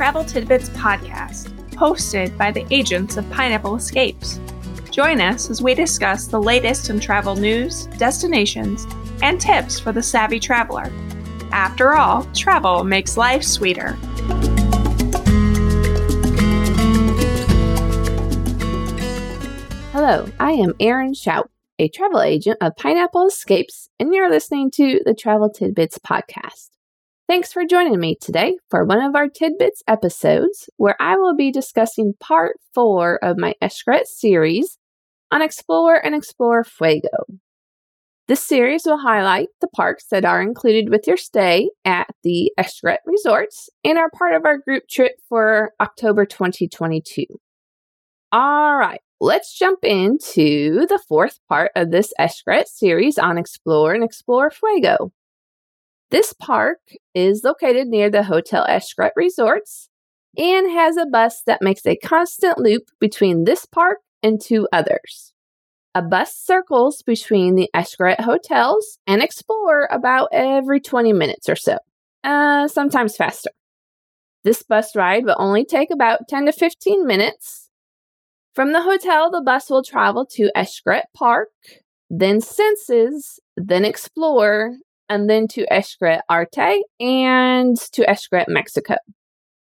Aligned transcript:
Travel 0.00 0.24
Tidbits 0.24 0.70
podcast, 0.70 1.50
hosted 1.72 2.34
by 2.38 2.50
the 2.50 2.66
agents 2.70 3.18
of 3.18 3.30
Pineapple 3.30 3.76
Escapes. 3.76 4.40
Join 4.90 5.20
us 5.20 5.50
as 5.50 5.60
we 5.60 5.74
discuss 5.74 6.26
the 6.26 6.40
latest 6.40 6.88
in 6.88 7.00
travel 7.00 7.36
news, 7.36 7.84
destinations, 7.98 8.86
and 9.20 9.38
tips 9.38 9.78
for 9.78 9.92
the 9.92 10.02
savvy 10.02 10.40
traveler. 10.40 10.90
After 11.52 11.92
all, 11.92 12.24
travel 12.32 12.82
makes 12.82 13.18
life 13.18 13.42
sweeter. 13.42 13.92
Hello, 19.92 20.26
I 20.40 20.52
am 20.52 20.72
Erin 20.80 21.12
Shout, 21.12 21.50
a 21.78 21.88
travel 21.90 22.22
agent 22.22 22.56
of 22.62 22.74
Pineapple 22.76 23.26
Escapes, 23.26 23.90
and 24.00 24.14
you're 24.14 24.30
listening 24.30 24.70
to 24.76 25.02
the 25.04 25.12
Travel 25.12 25.50
Tidbits 25.50 25.98
podcast. 25.98 26.70
Thanks 27.30 27.52
for 27.52 27.64
joining 27.64 28.00
me 28.00 28.16
today 28.20 28.56
for 28.70 28.84
one 28.84 29.00
of 29.00 29.14
our 29.14 29.28
Tidbits 29.28 29.84
episodes 29.86 30.68
where 30.78 30.96
I 30.98 31.14
will 31.14 31.36
be 31.36 31.52
discussing 31.52 32.14
part 32.18 32.56
four 32.74 33.24
of 33.24 33.38
my 33.38 33.54
Xcaret 33.62 34.06
series 34.06 34.78
on 35.30 35.40
Xplor 35.40 36.00
and 36.02 36.20
Xplor 36.20 36.66
Fuego. 36.66 37.26
This 38.26 38.42
series 38.42 38.82
will 38.84 38.98
highlight 38.98 39.46
the 39.60 39.68
parks 39.68 40.06
that 40.10 40.24
are 40.24 40.42
included 40.42 40.90
with 40.90 41.06
your 41.06 41.16
stay 41.16 41.70
at 41.84 42.08
the 42.24 42.50
Xcaret 42.58 42.98
resorts 43.06 43.68
and 43.84 43.96
are 43.96 44.10
part 44.10 44.34
of 44.34 44.44
our 44.44 44.58
group 44.58 44.88
trip 44.90 45.12
for 45.28 45.70
October 45.80 46.26
2022. 46.26 47.26
All 48.32 48.74
right, 48.74 49.02
let's 49.20 49.56
jump 49.56 49.84
into 49.84 50.84
the 50.88 51.00
fourth 51.08 51.38
part 51.48 51.70
of 51.76 51.92
this 51.92 52.12
Xcaret 52.18 52.66
series 52.66 53.18
on 53.18 53.36
Xplor 53.36 53.94
and 53.94 54.10
Xplor 54.10 54.52
Fuego. 54.52 55.12
This 56.10 56.32
park 56.32 56.78
is 57.14 57.42
located 57.44 57.86
near 57.86 58.10
the 58.10 58.24
Hotel 58.24 58.66
Xcaret 58.68 59.12
Resorts 59.14 59.88
and 60.36 60.70
has 60.70 60.96
a 60.96 61.06
bus 61.06 61.42
that 61.46 61.62
makes 61.62 61.86
a 61.86 61.96
constant 61.96 62.58
loop 62.58 62.82
between 62.98 63.44
this 63.44 63.64
park 63.64 63.98
and 64.20 64.40
two 64.40 64.66
others. 64.72 65.32
A 65.94 66.02
bus 66.02 66.34
circles 66.34 67.02
between 67.02 67.54
the 67.54 67.70
Xcaret 67.74 68.20
hotels 68.20 68.98
and 69.06 69.22
Xplor 69.22 69.86
about 69.90 70.28
every 70.32 70.80
20 70.80 71.12
minutes 71.12 71.48
or 71.48 71.56
so, 71.56 71.78
uh, 72.24 72.66
sometimes 72.66 73.16
faster. 73.16 73.50
This 74.42 74.64
bus 74.64 74.96
ride 74.96 75.24
will 75.24 75.36
only 75.38 75.64
take 75.64 75.90
about 75.92 76.28
10 76.28 76.46
to 76.46 76.52
15 76.52 77.06
minutes. 77.06 77.68
From 78.54 78.72
the 78.72 78.82
hotel, 78.82 79.30
the 79.30 79.42
bus 79.42 79.70
will 79.70 79.84
travel 79.84 80.26
to 80.32 80.50
Xcaret 80.56 81.04
Park, 81.14 81.50
then 82.08 82.40
Xenses, 82.40 83.38
then 83.56 83.84
Xplor, 83.84 84.74
and 85.10 85.28
then 85.28 85.48
to 85.48 85.66
Xcaret 85.70 86.20
Arte 86.30 86.82
and 87.00 87.76
to 87.76 88.06
Xcaret 88.06 88.48
Mexico. 88.48 88.94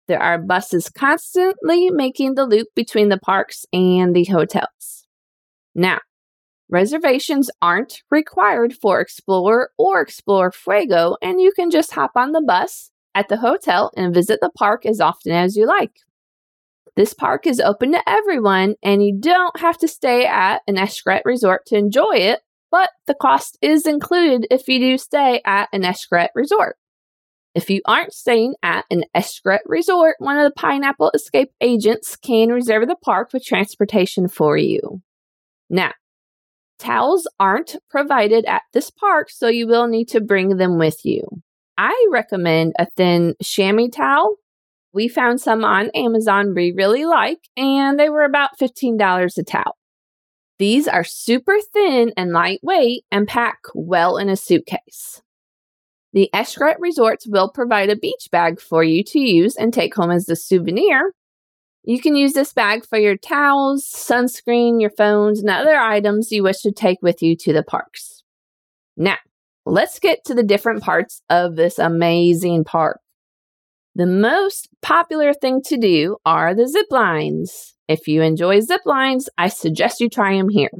There 0.08 0.20
are 0.20 0.36
buses 0.36 0.90
constantly 0.90 1.90
making 1.90 2.34
the 2.34 2.44
loop 2.44 2.68
between 2.74 3.08
the 3.08 3.18
parks 3.18 3.64
and 3.72 4.14
the 4.14 4.24
hotels. 4.24 5.06
Now, 5.74 6.00
reservations 6.68 7.50
aren't 7.62 8.02
required 8.10 8.74
for 8.74 9.04
Xplor 9.04 9.66
or 9.78 10.04
Xplor 10.04 10.52
Fuego, 10.52 11.16
and 11.22 11.40
you 11.40 11.52
can 11.52 11.70
just 11.70 11.92
hop 11.92 12.12
on 12.16 12.32
the 12.32 12.42
bus 12.42 12.90
at 13.14 13.28
the 13.28 13.36
hotel 13.36 13.92
and 13.96 14.12
visit 14.12 14.40
the 14.42 14.50
park 14.50 14.84
as 14.84 15.00
often 15.00 15.32
as 15.32 15.56
you 15.56 15.66
like. 15.66 16.00
This 16.96 17.14
park 17.14 17.46
is 17.46 17.60
open 17.60 17.92
to 17.92 18.08
everyone, 18.08 18.74
and 18.82 19.04
you 19.04 19.16
don't 19.16 19.60
have 19.60 19.78
to 19.78 19.86
stay 19.86 20.26
at 20.26 20.62
an 20.66 20.74
Xcaret 20.74 21.22
resort 21.24 21.64
to 21.66 21.76
enjoy 21.76 22.16
it 22.16 22.40
but 22.70 22.90
the 23.06 23.14
cost 23.14 23.58
is 23.62 23.86
included 23.86 24.46
if 24.50 24.68
you 24.68 24.78
do 24.78 24.98
stay 24.98 25.40
at 25.44 25.68
an 25.72 25.82
Xcaret 25.82 26.28
resort. 26.34 26.76
If 27.54 27.70
you 27.70 27.80
aren't 27.86 28.12
staying 28.12 28.54
at 28.62 28.84
an 28.90 29.04
Xcaret 29.16 29.60
resort, 29.66 30.16
one 30.18 30.38
of 30.38 30.44
the 30.44 30.54
Pineapple 30.54 31.10
Escape 31.14 31.50
agents 31.60 32.16
can 32.16 32.50
reserve 32.50 32.86
the 32.86 32.96
park 32.96 33.32
with 33.32 33.44
transportation 33.44 34.28
for 34.28 34.56
you. 34.56 35.02
Now, 35.70 35.92
towels 36.78 37.26
aren't 37.40 37.76
provided 37.90 38.44
at 38.44 38.62
this 38.72 38.90
park, 38.90 39.30
so 39.30 39.48
you 39.48 39.66
will 39.66 39.86
need 39.86 40.08
to 40.08 40.20
bring 40.20 40.56
them 40.56 40.78
with 40.78 41.04
you. 41.04 41.26
I 41.76 42.08
recommend 42.10 42.74
a 42.78 42.86
thin 42.96 43.34
chamois 43.42 43.88
towel. 43.88 44.36
We 44.92 45.08
found 45.08 45.40
some 45.40 45.64
on 45.64 45.90
Amazon 45.94 46.54
we 46.54 46.72
really 46.76 47.04
like, 47.04 47.40
and 47.56 47.98
they 47.98 48.08
were 48.08 48.24
about 48.24 48.58
$15 48.60 49.38
a 49.38 49.42
towel. 49.42 49.76
These 50.58 50.88
are 50.88 51.04
super 51.04 51.56
thin 51.72 52.12
and 52.16 52.32
lightweight 52.32 53.04
and 53.12 53.28
pack 53.28 53.58
well 53.74 54.16
in 54.16 54.28
a 54.28 54.36
suitcase. 54.36 55.22
The 56.12 56.30
Xcaret 56.34 56.76
Resorts 56.80 57.26
will 57.28 57.50
provide 57.50 57.90
a 57.90 57.96
beach 57.96 58.28
bag 58.32 58.60
for 58.60 58.82
you 58.82 59.04
to 59.04 59.20
use 59.20 59.54
and 59.56 59.72
take 59.72 59.94
home 59.94 60.10
as 60.10 60.28
a 60.28 60.34
souvenir. 60.34 61.12
You 61.84 62.00
can 62.00 62.16
use 62.16 62.32
this 62.32 62.52
bag 62.52 62.84
for 62.84 62.98
your 62.98 63.16
towels, 63.16 63.84
sunscreen, 63.84 64.80
your 64.80 64.90
phones, 64.90 65.40
and 65.40 65.48
other 65.48 65.76
items 65.76 66.32
you 66.32 66.42
wish 66.42 66.60
to 66.62 66.72
take 66.72 66.98
with 67.02 67.22
you 67.22 67.36
to 67.36 67.52
the 67.52 67.62
parks. 67.62 68.24
Now, 68.96 69.16
let's 69.64 69.98
get 69.98 70.24
to 70.24 70.34
the 70.34 70.42
different 70.42 70.82
parts 70.82 71.22
of 71.30 71.56
this 71.56 71.78
amazing 71.78 72.64
park. 72.64 73.00
The 73.94 74.06
most 74.06 74.68
popular 74.82 75.32
thing 75.32 75.62
to 75.66 75.76
do 75.76 76.16
are 76.26 76.54
the 76.54 76.66
zip 76.66 76.86
lines. 76.90 77.74
If 77.88 78.06
you 78.06 78.20
enjoy 78.20 78.60
zip 78.60 78.82
lines, 78.84 79.30
I 79.38 79.48
suggest 79.48 80.00
you 80.00 80.10
try 80.10 80.36
them 80.36 80.50
here. 80.50 80.70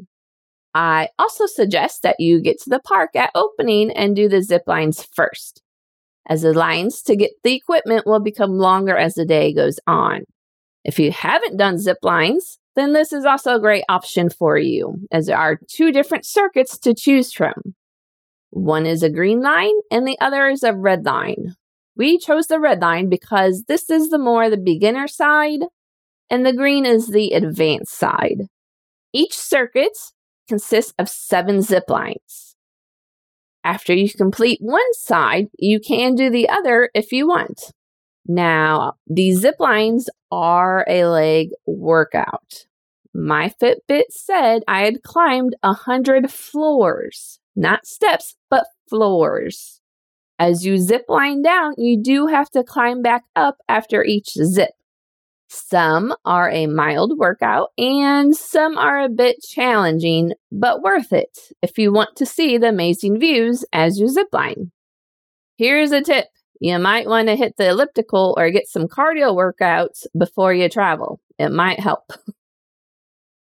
I 0.75 1.09
also 1.19 1.47
suggest 1.47 2.03
that 2.03 2.21
you 2.21 2.41
get 2.41 2.61
to 2.61 2.71
the 2.71 2.81
park 2.81 3.17
at 3.17 3.31
opening 3.35 3.91
and 3.91 4.15
do 4.15 4.29
the 4.29 4.43
zip 4.43 4.63
lines 4.67 5.09
first, 5.15 5.63
as 6.29 6.43
the 6.43 6.53
lines 6.53 7.03
to 7.03 7.17
get 7.17 7.31
the 7.43 7.55
equipment 7.55 8.07
will 8.07 8.21
become 8.21 8.59
longer 8.59 8.97
as 8.97 9.15
the 9.15 9.25
day 9.25 9.55
goes 9.55 9.81
on. 9.87 10.25
If 10.85 10.99
you 10.99 11.11
haven't 11.11 11.57
done 11.57 11.79
zip 11.79 11.99
lines, 12.03 12.59
then 12.77 12.93
this 12.93 13.13
is 13.13 13.25
also 13.25 13.57
a 13.57 13.61
great 13.61 13.85
option 13.89 14.29
for 14.29 14.59
you, 14.59 14.97
as 15.11 15.27
there 15.27 15.39
are 15.39 15.59
two 15.69 15.91
different 15.91 16.27
circuits 16.27 16.79
to 16.81 16.95
choose 16.95 17.33
from. 17.33 17.75
One 18.51 18.87
is 18.87 19.03
a 19.03 19.11
green 19.11 19.41
line 19.41 19.75
and 19.91 20.07
the 20.07 20.19
other 20.21 20.49
is 20.49 20.63
a 20.63 20.75
red 20.75 21.05
line. 21.05 21.55
We 21.97 22.19
chose 22.19 22.47
the 22.47 22.61
red 22.61 22.81
line 22.81 23.09
because 23.09 23.65
this 23.67 23.91
is 23.91 24.11
the 24.11 24.19
more 24.19 24.49
the 24.49 24.57
beginner 24.57 25.09
side 25.09 25.63
and 26.31 26.45
the 26.45 26.53
green 26.53 26.85
is 26.87 27.09
the 27.09 27.33
advanced 27.33 27.97
side. 27.97 28.43
Each 29.13 29.35
circuit 29.35 29.97
consists 30.49 30.95
of 30.99 31.09
seven 31.09 31.63
zip 31.63 31.85
lines. 31.89 32.57
After 33.65 33.93
you 33.95 34.11
complete 34.11 34.59
one 34.61 34.95
side, 34.95 35.49
you 35.59 35.81
can 35.81 36.15
do 36.15 36.31
the 36.31 36.49
other 36.49 36.91
if 36.95 37.13
you 37.13 37.27
want. 37.29 37.73
Now, 38.27 38.95
these 39.07 39.41
zip 39.41 39.57
lines 39.59 40.09
are 40.31 40.85
a 40.89 41.07
leg 41.07 41.51
workout. 41.67 42.67
My 43.15 43.53
Fitbit 43.61 44.11
said 44.11 44.63
I 44.69 44.85
had 44.85 45.03
climbed 45.03 45.57
a 45.63 45.73
hundred 45.73 46.31
floors, 46.31 47.41
not 47.57 47.87
steps, 47.87 48.37
but 48.51 48.67
floors. 48.89 49.81
As 50.39 50.65
you 50.65 50.79
zip 50.79 51.07
line 51.09 51.43
down, 51.43 51.75
you 51.79 52.01
do 52.01 52.27
have 52.27 52.49
to 52.51 52.63
climb 52.63 53.03
back 53.03 53.25
up 53.35 53.57
after 53.69 54.05
each 54.05 54.31
zip. 54.31 54.71
Some 55.49 56.15
are 56.25 56.51
a 56.51 56.67
mild 56.67 57.19
workout 57.19 57.71
and 57.79 58.37
some 58.37 58.77
are 58.77 59.01
a 59.01 59.09
bit 59.09 59.43
challenging, 59.43 60.33
but 60.53 60.83
worth 60.83 61.13
it 61.13 61.39
if 61.63 61.79
you 61.79 61.93
want 61.93 62.17
to 62.17 62.27
see 62.27 62.59
the 62.59 62.69
amazing 62.69 63.19
views 63.19 63.65
as 63.73 63.99
you 63.99 64.07
zipline. 64.07 64.71
Here's 65.57 65.91
a 65.91 66.03
tip 66.03 66.27
you 66.61 66.79
might 66.79 67.07
want 67.07 67.29
to 67.29 67.37
hit 67.37 67.57
the 67.57 67.69
elliptical 67.69 68.35
or 68.37 68.51
get 68.51 68.69
some 68.69 68.89
cardio 68.89 69.35
workouts 69.35 70.07
before 70.17 70.53
you 70.53 70.69
travel. 70.69 71.21
It 71.39 71.51
might 71.51 71.81
help. 71.81 72.13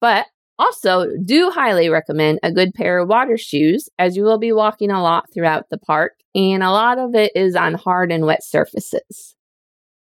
but 0.01 0.27
also, 0.59 1.07
do 1.25 1.51
highly 1.51 1.89
recommend 1.89 2.41
a 2.43 2.53
good 2.53 2.75
pair 2.75 2.99
of 2.99 3.09
water 3.09 3.37
shoes 3.37 3.89
as 3.99 4.17
you 4.17 4.25
will 4.25 4.39
be 4.39 4.53
walking 4.53 4.91
a 4.91 5.03
lot 5.03 5.32
throughout 5.32 5.71
the 5.71 5.79
park, 5.79 6.15
and 6.35 6.62
a 6.62 6.71
lot 6.71 6.99
of 6.99 7.15
it 7.15 7.32
is 7.37 7.55
on 7.55 7.75
hard 7.75 8.11
and 8.11 8.25
wet 8.27 8.43
surfaces. 8.43 9.37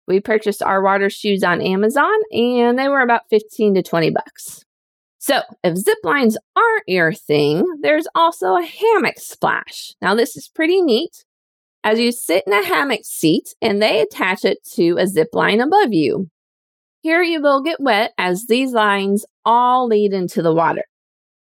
We 0.06 0.20
purchased 0.20 0.62
our 0.62 0.82
water 0.82 1.08
shoes 1.10 1.44
on 1.44 1.60
Amazon 1.60 2.12
and 2.32 2.78
they 2.78 2.88
were 2.88 3.00
about 3.00 3.28
15 3.31 3.75
to 3.75 3.82
20 3.82 4.10
bucks. 4.10 4.64
So, 5.19 5.43
if 5.62 5.76
zip 5.76 5.99
lines 6.02 6.37
aren't 6.56 6.88
your 6.88 7.12
thing, 7.12 7.64
there's 7.81 8.08
also 8.14 8.56
a 8.56 8.64
hammock 8.64 9.19
splash. 9.19 9.94
Now, 10.02 10.16
this 10.16 10.37
is 10.37 10.49
pretty 10.49 10.82
neat 10.82 11.25
as 11.84 12.00
you 12.00 12.10
sit 12.10 12.44
in 12.46 12.52
a 12.52 12.64
hammock 12.64 13.04
seat 13.04 13.54
and 13.62 13.81
they 13.81 14.00
attach 14.00 14.44
it 14.44 14.58
to 14.75 14.96
a 14.99 15.06
zip 15.06 15.28
line 15.32 15.60
above 15.60 15.93
you. 15.93 16.28
Here 17.02 17.22
you 17.22 17.40
will 17.40 17.62
get 17.62 17.81
wet 17.81 18.12
as 18.19 18.46
these 18.46 18.72
lines 18.72 19.25
all 19.44 19.87
lead 19.87 20.12
into 20.12 20.43
the 20.43 20.52
water. 20.52 20.84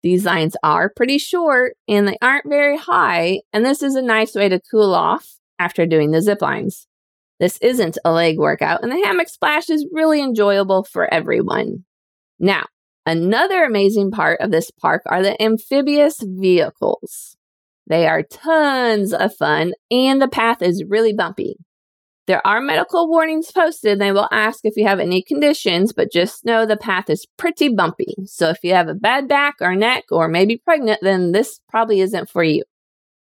These 0.02 0.24
lines 0.24 0.56
are 0.62 0.92
pretty 0.94 1.18
short 1.18 1.76
and 1.86 2.08
they 2.08 2.16
aren't 2.20 2.48
very 2.48 2.76
high, 2.76 3.40
and 3.52 3.64
this 3.64 3.82
is 3.82 3.94
a 3.94 4.02
nice 4.02 4.34
way 4.34 4.48
to 4.48 4.60
cool 4.70 4.94
off 4.94 5.36
after 5.58 5.86
doing 5.86 6.10
the 6.10 6.20
zip 6.20 6.42
lines. 6.42 6.88
This 7.42 7.58
isn't 7.60 7.98
a 8.04 8.12
leg 8.12 8.38
workout, 8.38 8.84
and 8.84 8.92
the 8.92 9.04
hammock 9.04 9.28
splash 9.28 9.68
is 9.68 9.88
really 9.90 10.22
enjoyable 10.22 10.84
for 10.84 11.12
everyone. 11.12 11.84
Now, 12.38 12.66
another 13.04 13.64
amazing 13.64 14.12
part 14.12 14.40
of 14.40 14.52
this 14.52 14.70
park 14.70 15.02
are 15.06 15.24
the 15.24 15.42
amphibious 15.42 16.20
vehicles. 16.22 17.36
They 17.88 18.06
are 18.06 18.22
tons 18.22 19.12
of 19.12 19.34
fun, 19.34 19.72
and 19.90 20.22
the 20.22 20.28
path 20.28 20.62
is 20.62 20.84
really 20.88 21.12
bumpy. 21.12 21.56
There 22.28 22.46
are 22.46 22.60
medical 22.60 23.08
warnings 23.08 23.50
posted. 23.50 23.98
They 23.98 24.12
will 24.12 24.28
ask 24.30 24.60
if 24.62 24.76
you 24.76 24.86
have 24.86 25.00
any 25.00 25.20
conditions, 25.20 25.92
but 25.92 26.12
just 26.12 26.44
know 26.44 26.64
the 26.64 26.76
path 26.76 27.10
is 27.10 27.26
pretty 27.38 27.70
bumpy. 27.70 28.14
So 28.24 28.50
if 28.50 28.58
you 28.62 28.72
have 28.74 28.86
a 28.86 28.94
bad 28.94 29.26
back 29.26 29.56
or 29.60 29.74
neck 29.74 30.04
or 30.12 30.28
maybe 30.28 30.62
pregnant, 30.64 31.00
then 31.02 31.32
this 31.32 31.58
probably 31.68 32.02
isn't 32.02 32.30
for 32.30 32.44
you. 32.44 32.62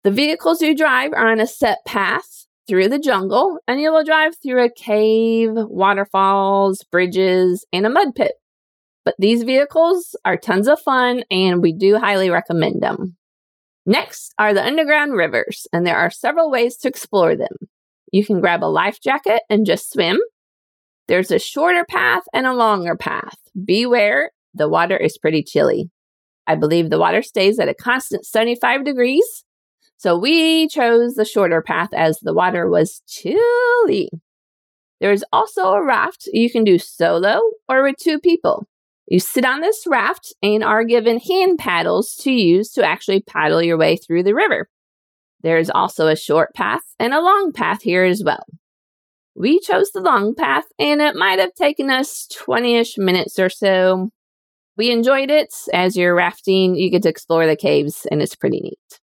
The 0.03 0.11
vehicles 0.11 0.61
you 0.61 0.75
drive 0.75 1.13
are 1.13 1.31
on 1.31 1.39
a 1.39 1.47
set 1.47 1.77
path 1.85 2.47
through 2.67 2.89
the 2.89 2.99
jungle, 2.99 3.59
and 3.67 3.79
you 3.79 3.91
will 3.91 4.03
drive 4.03 4.35
through 4.41 4.63
a 4.63 4.69
cave, 4.69 5.51
waterfalls, 5.53 6.83
bridges, 6.91 7.65
and 7.73 7.85
a 7.85 7.89
mud 7.89 8.15
pit. 8.15 8.33
But 9.05 9.15
these 9.19 9.43
vehicles 9.43 10.15
are 10.23 10.37
tons 10.37 10.67
of 10.67 10.79
fun, 10.79 11.23
and 11.29 11.61
we 11.61 11.73
do 11.73 11.97
highly 11.97 12.29
recommend 12.29 12.81
them. 12.81 13.17
Next 13.85 14.33
are 14.39 14.53
the 14.53 14.63
underground 14.63 15.13
rivers, 15.13 15.67
and 15.73 15.85
there 15.85 15.97
are 15.97 16.09
several 16.09 16.49
ways 16.49 16.77
to 16.77 16.87
explore 16.87 17.35
them. 17.35 17.55
You 18.11 18.25
can 18.25 18.39
grab 18.39 18.63
a 18.63 18.65
life 18.65 19.01
jacket 19.01 19.41
and 19.49 19.65
just 19.65 19.91
swim. 19.91 20.19
There's 21.07 21.31
a 21.31 21.39
shorter 21.39 21.83
path 21.83 22.23
and 22.33 22.47
a 22.47 22.53
longer 22.53 22.95
path. 22.95 23.35
Beware, 23.65 24.31
the 24.53 24.69
water 24.69 24.95
is 24.95 25.17
pretty 25.17 25.43
chilly. 25.43 25.89
I 26.47 26.55
believe 26.55 26.89
the 26.89 26.99
water 26.99 27.21
stays 27.21 27.59
at 27.59 27.67
a 27.67 27.73
constant 27.73 28.25
75 28.25 28.85
degrees. 28.85 29.43
So 30.03 30.17
we 30.17 30.67
chose 30.67 31.13
the 31.13 31.23
shorter 31.23 31.61
path 31.61 31.93
as 31.93 32.19
the 32.19 32.33
water 32.33 32.69
was 32.69 33.01
chilly. 33.07 34.09
There 34.99 35.13
is 35.13 35.23
also 35.31 35.71
a 35.71 35.81
raft 35.81 36.27
you 36.33 36.51
can 36.51 36.65
do 36.65 36.77
solo 36.77 37.39
or 37.69 37.83
with 37.83 37.95
two 38.01 38.19
people. 38.19 38.67
You 39.07 39.21
sit 39.21 39.45
on 39.45 39.61
this 39.61 39.85
raft 39.87 40.33
and 40.43 40.61
are 40.61 40.83
given 40.83 41.21
hand 41.21 41.57
paddles 41.57 42.15
to 42.15 42.33
use 42.33 42.73
to 42.73 42.85
actually 42.85 43.21
paddle 43.21 43.63
your 43.63 43.77
way 43.77 43.95
through 43.95 44.23
the 44.23 44.35
river. 44.35 44.67
There 45.41 45.57
is 45.57 45.71
also 45.73 46.09
a 46.09 46.17
short 46.17 46.53
path 46.53 46.83
and 46.99 47.13
a 47.13 47.21
long 47.21 47.53
path 47.53 47.81
here 47.81 48.03
as 48.03 48.21
well. 48.25 48.43
We 49.35 49.61
chose 49.61 49.91
the 49.91 50.01
long 50.01 50.35
path 50.35 50.65
and 50.77 51.01
it 51.01 51.15
might 51.15 51.39
have 51.39 51.53
taken 51.53 51.89
us 51.89 52.27
20 52.27 52.75
ish 52.75 52.97
minutes 52.97 53.39
or 53.39 53.49
so. 53.49 54.09
We 54.75 54.91
enjoyed 54.91 55.31
it. 55.31 55.53
As 55.73 55.95
you're 55.95 56.13
rafting, 56.13 56.75
you 56.75 56.91
get 56.91 57.03
to 57.03 57.09
explore 57.09 57.47
the 57.47 57.55
caves 57.55 58.05
and 58.11 58.21
it's 58.21 58.35
pretty 58.35 58.59
neat. 58.59 58.99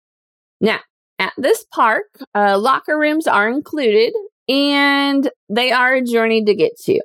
Now, 0.61 0.81
at 1.19 1.33
this 1.37 1.65
park, 1.73 2.05
uh, 2.35 2.59
locker 2.59 2.99
rooms 2.99 3.27
are 3.27 3.49
included 3.49 4.15
and 4.49 5.31
they 5.49 5.73
are 5.73 5.95
a 5.95 6.05
journey 6.05 6.45
to 6.45 6.55
get 6.55 6.79
to 6.85 7.01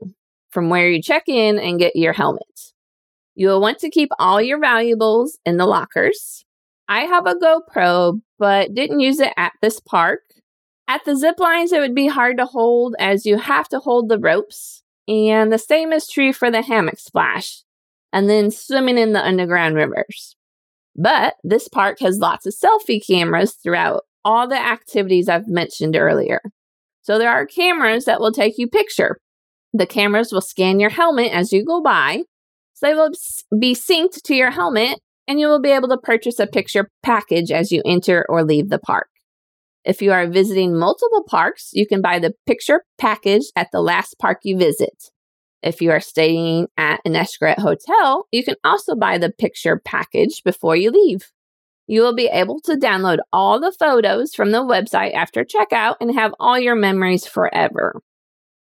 from 0.50 0.70
where 0.70 0.90
you 0.90 1.02
check 1.02 1.24
in 1.28 1.60
and 1.60 1.80
get 1.80 1.96
your 1.96 2.14
helmet. 2.14 2.44
You 3.36 3.48
will 3.48 3.62
want 3.62 3.80
to 3.80 3.90
keep 3.90 4.10
all 4.20 4.42
your 4.42 4.60
valuables 4.60 5.40
in 5.46 5.58
the 5.58 5.66
lockers. 5.66 6.46
I 6.88 7.02
have 7.02 7.26
a 7.26 7.36
GoPro, 7.36 8.22
but 8.38 8.74
didn't 8.74 9.00
use 9.00 9.20
it 9.20 9.34
at 9.38 9.54
this 9.62 9.80
park. 9.80 10.20
At 10.88 11.06
the 11.06 11.16
zip 11.16 11.40
lines, 11.40 11.72
it 11.72 11.80
would 11.80 11.96
be 11.96 12.08
hard 12.08 12.38
to 12.38 12.46
hold 12.46 12.96
as 13.00 13.26
you 13.26 13.38
have 13.38 13.70
to 13.70 13.80
hold 13.80 14.10
the 14.10 14.20
ropes. 14.20 14.84
And 15.08 15.52
the 15.52 15.58
same 15.58 15.94
is 15.94 16.08
true 16.08 16.34
for 16.34 16.52
the 16.52 16.62
hammock 16.62 17.00
splash 17.00 17.64
and 18.12 18.30
then 18.30 18.52
swimming 18.52 18.98
in 18.98 19.14
the 19.14 19.26
underground 19.26 19.76
rivers. 19.76 20.36
But 20.96 21.36
this 21.44 21.68
park 21.68 22.00
has 22.00 22.20
lots 22.20 22.46
of 22.46 22.54
selfie 22.54 23.06
cameras 23.06 23.54
throughout 23.54 24.04
all 24.24 24.48
the 24.48 24.60
activities 24.60 25.30
I've 25.30 25.48
mentioned 25.48 25.96
earlier. 25.96 26.42
So 27.02 27.18
there 27.18 27.32
are 27.32 27.46
cameras 27.46 28.06
that 28.06 28.20
will 28.20 28.32
take 28.32 28.58
you 28.58 28.68
picture. 28.68 29.18
The 29.74 29.88
cameras 29.88 30.32
will 30.32 30.42
scan 30.42 30.80
your 30.80 30.90
helmet 30.90 31.32
as 31.32 31.52
you 31.52 31.66
go 31.66 31.82
by 31.82 32.24
so 32.74 32.88
they 32.88 32.94
will 32.94 33.12
be 33.60 33.74
synced 33.74 34.22
to 34.24 34.36
your 34.36 34.52
helmet 34.52 35.00
and 35.28 35.40
you 35.40 35.48
will 35.48 35.62
be 35.62 35.72
able 35.72 35.88
to 35.90 35.98
purchase 35.98 36.40
a 36.40 36.48
picture 36.48 36.90
package 37.04 37.52
as 37.52 37.72
you 37.72 37.82
enter 37.86 38.26
or 38.28 38.44
leave 38.44 38.70
the 38.70 38.80
park. 38.80 39.08
If 39.84 40.02
you 40.02 40.12
are 40.12 40.28
visiting 40.28 40.78
multiple 40.78 41.24
parks, 41.24 41.70
you 41.74 41.88
can 41.88 42.02
buy 42.02 42.20
the 42.20 42.34
picture 42.46 42.84
package 43.00 43.46
at 43.56 43.70
the 43.72 43.82
last 43.82 44.18
park 44.20 44.40
you 44.44 44.58
visit. 44.58 45.12
If 45.64 45.82
you 45.82 45.92
are 45.92 46.00
staying 46.00 46.68
at 46.78 47.02
an 47.06 47.14
Xcaret 47.14 47.60
hotel, 47.60 48.28
you 48.32 48.44
can 48.44 48.56
also 48.64 48.96
buy 48.96 49.18
the 49.18 49.32
picture 49.32 49.80
package 49.84 50.42
before 50.44 50.76
you 50.76 50.92
leave. 50.92 51.32
You 51.88 52.02
will 52.02 52.16
be 52.16 52.28
able 52.28 52.60
to 52.62 52.78
download 52.78 53.20
all 53.32 53.60
the 53.60 53.76
photos 53.78 54.34
from 54.34 54.52
the 54.52 54.64
website 54.64 55.14
after 55.14 55.44
checkout 55.44 55.96
and 56.00 56.16
have 56.16 56.34
all 56.40 56.58
your 56.58 56.76
memories 56.76 57.28
forever. 57.28 58.02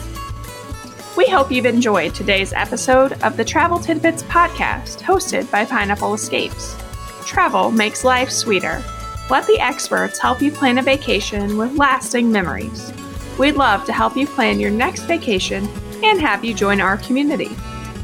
We 1.17 1.27
hope 1.27 1.51
you've 1.51 1.67
enjoyed 1.67 2.15
today's 2.15 2.53
episode 2.53 3.21
of 3.25 3.37
the 3.37 3.45
Travel 3.45 3.81
Tidbits 3.81 4.23
podcast 4.25 5.01
hosted 5.01 5.51
by 5.51 5.65
Pineapple 5.65 6.15
Escapes. 6.15 6.77
Travel 7.25 7.73
makes 7.73 8.05
life 8.05 8.31
sweeter. 8.31 8.85
Let 9.29 9.45
the 9.47 9.59
experts 9.59 10.21
help 10.21 10.41
you 10.41 10.53
plan 10.53 10.79
a 10.79 10.83
vacation 10.83 11.59
with 11.59 11.77
lasting 11.77 12.31
memories. 12.31 12.93
We'd 13.37 13.57
love 13.57 13.85
to 13.87 13.93
help 13.93 14.17
you 14.17 14.29
plan 14.29 14.61
your 14.61 14.71
next 14.71 15.03
vacation 15.03 15.69
and 16.05 16.21
have 16.21 16.45
you 16.45 16.55
join 16.55 16.81
our 16.81 16.99
community. 16.99 17.51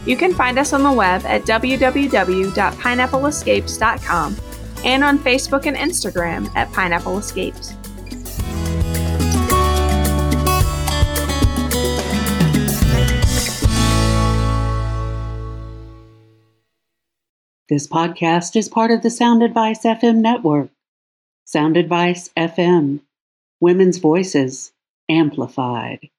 You 0.06 0.16
can 0.16 0.34
find 0.34 0.58
us 0.58 0.72
on 0.72 0.82
the 0.82 0.92
web 0.92 1.22
at 1.24 1.44
www.pineappleescapes.com 1.44 4.36
and 4.84 5.02
on 5.02 5.18
Facebook 5.18 5.66
and 5.66 5.76
Instagram 5.76 6.54
at 6.54 6.72
Pineapple 6.72 7.18
Escapes. 7.18 7.74
This 17.70 17.88
podcast 17.88 18.56
is 18.56 18.68
part 18.68 18.90
of 18.90 19.02
the 19.02 19.10
Sound 19.10 19.42
Advice 19.42 19.84
FM 19.84 20.16
network. 20.16 20.68
Sound 21.46 21.78
Advice 21.78 22.30
FM 22.36 23.00
Women's 23.58 23.98
Voices 23.98 24.72
Amplified. 25.08 26.10